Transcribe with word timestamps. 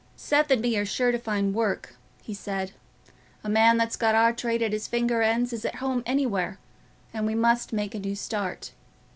"Seth 0.15 0.49
and 0.49 0.63
me 0.63 0.75
are 0.79 0.83
sure 0.83 1.11
to 1.11 1.19
find 1.19 1.53
work," 1.53 1.93
he 2.23 2.33
said. 2.33 2.71
"A 3.43 3.49
man 3.49 3.77
that's 3.77 3.95
got 3.95 4.15
our 4.15 4.33
trade 4.33 4.63
at 4.63 4.73
his 4.73 4.87
finger 4.87 5.21
ends 5.21 5.53
is 5.53 5.63
at 5.63 5.75
home 5.75 6.01
everywhere; 6.07 6.57
and 7.13 7.27
we 7.27 7.35
must 7.35 7.71
make 7.71 7.93
a 7.93 7.99
new 7.99 8.15
start. 8.15 8.71